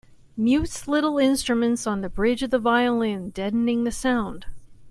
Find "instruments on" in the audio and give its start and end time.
1.19-2.01